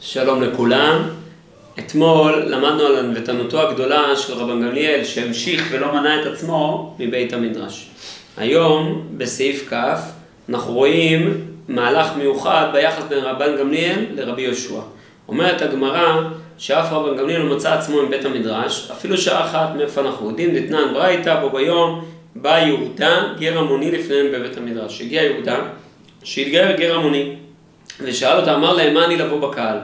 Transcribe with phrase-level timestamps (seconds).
[0.00, 1.08] שלום לכולם.
[1.78, 7.90] אתמול למדנו על ענוותנותו הגדולה של רבן גמליאל שהמשיך ולא מנע את עצמו מבית המדרש.
[8.36, 9.76] היום, בסעיף כ',
[10.48, 14.80] אנחנו רואים מהלך מיוחד ביחס בין רבן גמליאל לרבי יהושע.
[15.28, 16.22] אומרת הגמרא
[16.58, 20.94] שאף רבן גמליאל לא מצא עצמו מבית המדרש, אפילו שעה אחת מאיפה אנחנו יודעים, דתנן
[20.94, 22.04] ברייתא בו ביום
[22.36, 25.00] בא יהודה גר המוני לפניהם בבית המדרש.
[25.00, 25.56] הגיע יהודה,
[26.24, 27.36] שהתגייר גר המוני,
[28.00, 29.78] ושאל אותה, אמר להם, מה אני לבוא בקהל?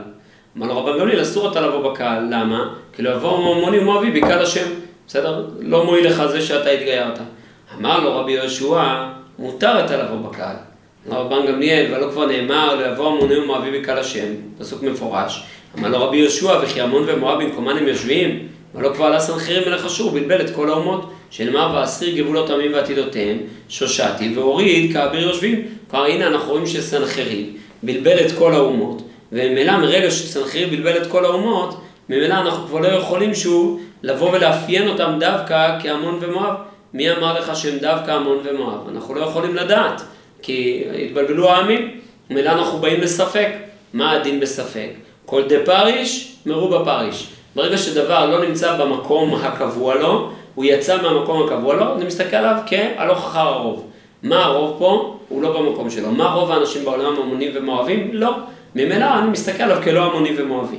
[0.57, 2.73] אמר לו רבן גמליאל, אסור אותה לבוא בקהל, למה?
[2.93, 4.65] כי לא יבוא המוני ומואבי בקהל השם,
[5.07, 5.45] בסדר?
[5.59, 7.19] לא מועיל לך זה שאתה התגיירת.
[7.79, 9.05] אמר לו רבי יהושע,
[9.39, 10.55] מותר אתה לבוא בקהל.
[11.07, 15.43] אמר רבן גמליאל, ולא כבר נאמר, לא יבוא המוני ומואבי בקהל השם, פסוק מפורש.
[15.79, 18.47] אמר לו רבי יהושע, וכי עמון ומואב במקומן הם יושבים?
[18.75, 21.11] לו כבר עלה סנחריב מלך אשור, בלבל את כל האומות.
[21.31, 23.37] שנאמר ואסיר גבולות עמים ועתידותיהם,
[23.69, 25.65] שושעתי והוריד כאביר יושבים.
[25.91, 27.47] כלומר הנה אנחנו רואים שסנחריב
[27.83, 29.01] בלבל את כל האומות,
[29.31, 34.87] וממילא מרגע שסנחריב בלבל את כל האומות, ממילא אנחנו כבר לא יכולים שהוא לבוא ולאפיין
[34.87, 36.55] אותם דווקא כעמון ומואב.
[36.93, 38.89] מי אמר לך שהם דווקא עמון ומואב?
[38.89, 40.01] אנחנו לא יכולים לדעת,
[40.41, 41.91] כי התבלבלו העמים.
[42.29, 43.49] ממילא אנחנו באים לספק.
[43.93, 44.89] מה הדין בספק?
[45.25, 47.27] כל דה פריש, מרובה פריש.
[47.55, 52.55] ברגע שדבר לא נמצא במקום הקבוע לו, הוא יצא מהמקום הקבוע לו, אני מסתכל עליו
[52.67, 53.88] כהלוך אחר הרוב.
[54.23, 55.17] מה הרוב פה?
[55.29, 56.11] הוא לא במקום שלו.
[56.11, 58.09] מה רוב האנשים בעולם המונים ומואבים?
[58.13, 58.31] לא.
[58.75, 60.77] ממילא אני מסתכל עליו כלא המוני ומואבי.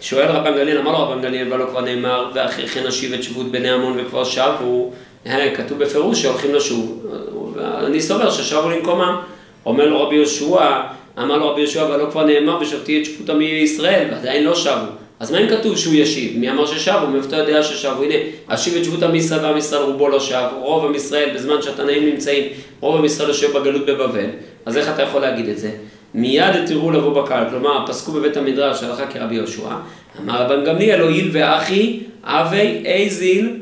[0.00, 3.50] שואל רבן גליל, אמר לו רבן גליל, ולא כבר נאמר, ואחרי כן אשיב את שבות
[3.50, 4.92] בני עמון וכבר שבו,
[5.54, 7.06] כתוב בפירוש שהולכים לשוב.
[7.58, 9.16] אני סובר ששבו למקומם.
[9.66, 10.80] אומר לו רבי יהושע,
[11.18, 15.03] אמר לו רבי יהושע, ולא כבר נאמר, ושבתי את שפוט עמי ישראל, ועדיין לא שבו.
[15.24, 16.38] אז מה אם כתוב שהוא ישיב?
[16.38, 17.06] מי אמר ששבו?
[17.06, 18.02] מאיפה יודע ששבו?
[18.02, 18.14] הנה,
[18.46, 22.06] אשיב את שבות עם ישראל ועם ישראל רובו לא שב, רוב עם ישראל בזמן שהתנאים
[22.06, 22.44] נמצאים,
[22.80, 24.26] רוב עם ישראל יושב בגלות בבבל,
[24.66, 25.70] אז איך אתה יכול להגיד את זה?
[26.14, 29.68] מיד תראו לבוא בקהל, כלומר, פסקו בבית המדרש הלכה כרבי יהושע,
[30.20, 33.56] אמר רבן גמליאל, הואיל ואחי, אבי, איזיל,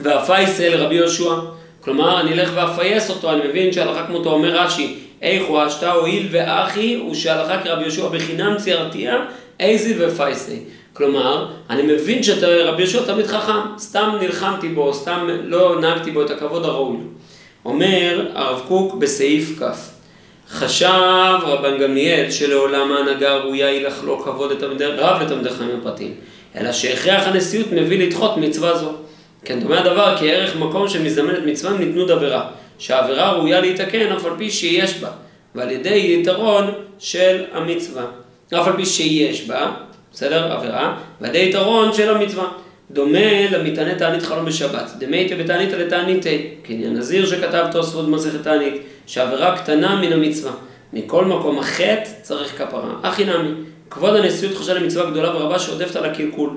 [0.00, 1.34] ואפייסל רבי יהושע.
[1.80, 6.28] כלומר, אני אלך ואפייס אותו, אני מבין שהלכה כמותו אומר רש"י, איך הוא אשתה הואיל
[6.30, 9.16] ואחי, הוא שהלכה כרבי יהושע בחינם ציירתיה,
[9.60, 10.58] אייזי ופייסי.
[10.92, 16.22] כלומר, אני מבין שאתה רבי יהושע תמיד חכם, סתם נלחמתי בו, סתם לא נהגתי בו
[16.22, 16.96] את הכבוד הראוי.
[17.64, 19.64] אומר הרב קוק בסעיף כ'
[20.50, 26.14] חשב רבן גמליאל שלעולם ההנהגה הראויה היא לחלוק כבוד לתלמידי רב לתלמידי חיים הפרטיים,
[26.56, 28.92] אלא שהכרח הנשיאות מביא לדחות מצווה זו.
[29.44, 34.32] כן, דומה הדבר כי ערך מקום שמזדמנת מצווה ניתנו עבירה, שהעבירה ראויה להתקן אף על
[34.38, 35.08] פי שיש בה,
[35.54, 38.04] ועל ידי יתרון של המצווה.
[38.54, 39.72] אף על פי שיש בה,
[40.12, 40.52] בסדר?
[40.52, 42.48] עבירה, ועדי יתרון של המצווה.
[42.90, 44.90] דומה למתענה תענית חלום בשבת.
[44.98, 48.74] דמייתא בתעניתא לתעניתא, כעניין נזיר שכתב תוספות במסכת תענית,
[49.06, 50.52] שעבירה קטנה מן המצווה.
[50.92, 52.94] מכל מקום החטא צריך כפרה.
[53.02, 53.50] אחי נמי,
[53.90, 56.50] כבוד הנשיאות חושב למצווה גדולה ורבה שעודפת על הקלקול.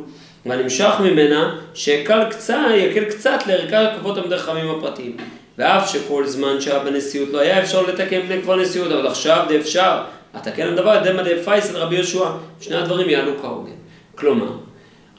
[0.45, 5.17] והנמשך ממנה שיקל קצת, יקל קצת לערכה כבוד עמדי חכמים הפרטיים.
[5.57, 9.57] ואף שכל זמן שהיה בנשיאות לא היה אפשר לתקן בני כבוד נשיאות, אבל עכשיו די
[9.57, 9.97] אפשר.
[10.33, 12.25] התקן הדבר, דמא דפייסל רבי יהושע,
[12.61, 13.71] שני הדברים יעלו כהוגן.
[14.16, 14.51] כלומר,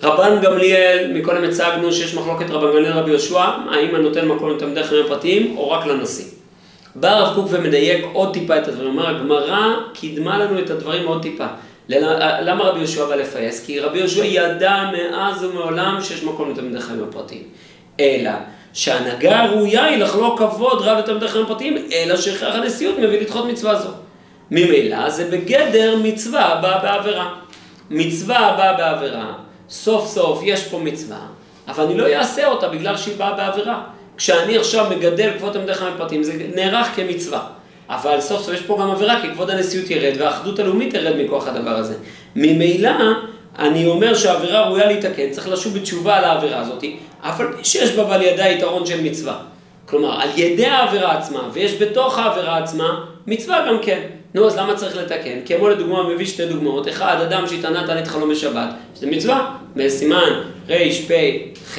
[0.02, 5.04] רבן גמליאל, מקודם הצגנו שיש מחלוקת רבן גמליאל רבי יהושע, האם הנותן מקום לתלמידי חיים
[5.04, 6.24] הפרטיים או רק לנשיא.
[6.94, 11.22] בא הרב קוק ומדייק עוד טיפה את הדברים, אומר הגמרא קידמה לנו את הדברים עוד
[11.22, 11.46] טיפה.
[11.88, 13.66] למה רבי יהושע בא לפייס?
[13.66, 17.42] כי רבי יהושע ידע מאז ומעולם שיש מקום לתלמידי חיים הפרטיים.
[18.00, 18.30] אלא
[18.72, 23.74] שההנהגה הראויה היא לחלוק כבוד רב לתלמידי חיים הפרטיים, אלא שהכרח הנשיאות מביא לדחות מצווה
[23.74, 23.88] זו.
[24.50, 27.34] ממילא זה בגדר מצווה באה בעבירה.
[27.90, 29.32] מצווה באה בעבירה,
[29.68, 31.18] סוף סוף יש פה מצווה,
[31.68, 33.82] אבל אני לא אעשה אותה בגלל שהיא באה בעבירה.
[34.16, 37.40] כשאני עכשיו מגדל כבוד תלמידי חיים פרטיים, זה נערך כמצווה.
[37.88, 41.48] אבל סוף סוף יש פה גם עבירה, כי כבוד הנשיאות ירד והאחדות הלאומית תרד מכוח
[41.48, 41.94] הדבר הזה.
[42.36, 42.90] ממילא,
[43.58, 46.84] אני אומר שהעבירה ראויה להתקן, צריך לשוב בתשובה על העבירה הזאת,
[47.20, 49.36] אף על פי שיש בה ועל ידה יתרון של מצווה.
[49.86, 54.00] כלומר, על ידי העבירה עצמה, ויש בתוך העבירה עצמה, מצווה גם כן.
[54.34, 55.38] נו, אז למה צריך לתקן?
[55.46, 56.88] כמו לדוגמה, מביא שתי דוגמאות.
[56.88, 61.78] אחד, אדם שהתענה תענית חלום בשבת, שזה מצווה, בסימן רפ"ח,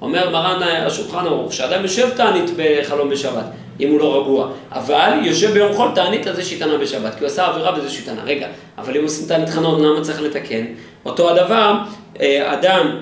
[0.00, 3.44] אומר מרן השולחן ערוך, שאדם יושב תענית בחלום בשבת,
[3.80, 7.26] אם הוא לא רגוע, אבל יושב ביום חול תענית על זה שהתענה בשבת, כי הוא
[7.26, 8.24] עשה עבירה בזה שהתענה.
[8.24, 8.46] רגע,
[8.78, 10.64] אבל אם עושים תענית חנות, למה צריך לתקן?
[11.04, 11.74] אותו הדבר,
[12.20, 12.96] אה, אדם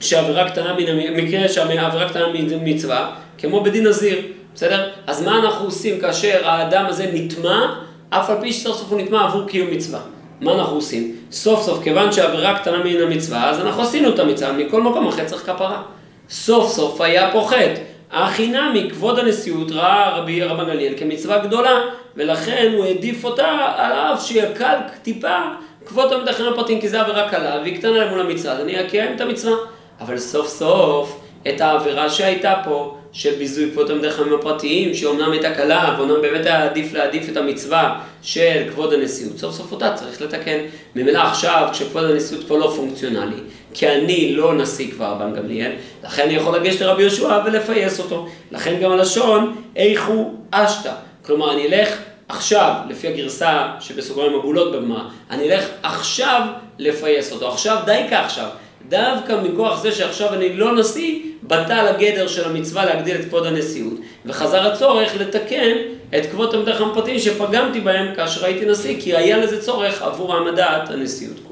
[0.00, 4.22] שעבירה קטנה מן המקרה שעבירה קטנה ממצווה, כמו בדין נזיר,
[4.56, 4.88] בסדר?
[5.06, 7.74] אז מה אנחנו עושים כאשר האדם הזה נטמע,
[8.10, 10.00] אף על פי שסוף סוף הוא נטמע עבור קיום מצווה?
[10.40, 11.16] מה אנחנו עושים?
[11.30, 15.24] סוף סוף, כיוון שעבירה קטנה מן המצווה, אז אנחנו עשינו את המצווה, מכל מקום אחר
[15.24, 15.82] צריך כפרה.
[16.30, 17.80] סוף סוף היה פה חטא.
[18.10, 21.80] הכי נמי, כבוד הנשיאות, ראה רבי רבן גליאל כמצווה גדולה,
[22.16, 25.38] ולכן הוא העדיף אותה על אף שיקל טיפה
[25.86, 29.20] כבוד חכמים הפרטיים, כי זה עבירה קלה, והיא קטנה למול המצווה, אז אני אקיים את
[29.20, 29.54] המצווה.
[30.00, 35.94] אבל סוף סוף, את העבירה שהייתה פה, של ביזוי כבוד חכמים הפרטיים, שאומנם הייתה קלה,
[35.98, 40.58] ואומנם באמת היה עדיף להעדיף את המצווה של כבוד הנשיאות, סוף סוף אותה צריך לתקן.
[40.96, 43.36] ממילא עכשיו, כשכבוד הנשיאות פה לא פונקציונלי,
[43.74, 45.72] כי אני לא נשיא כבר רבן גמליאל,
[46.04, 48.28] לכן אני יכול לגשת לרבי יהושע ולפייס אותו.
[48.50, 50.92] לכן גם הלשון, איכו אשתא.
[51.22, 51.96] כלומר, אני אלך
[52.28, 56.42] עכשיו, לפי הגרסה שבסוגריים מבולות בגמרא, אני אלך עכשיו
[56.78, 57.48] לפייס אותו.
[57.48, 58.48] עכשיו, די כעכשיו.
[58.88, 63.94] דווקא מכוח זה שעכשיו אני לא נשיא, בטל הגדר של המצווה להגדיל את כבוד הנשיאות.
[64.26, 65.72] וחזר הצורך לתקן
[66.18, 70.34] את כבוד תלמידי חכמים פרטיים שפגמתי בהם כאשר הייתי נשיא, כי היה לזה צורך עבור
[70.34, 71.45] העמדת הנשיאות.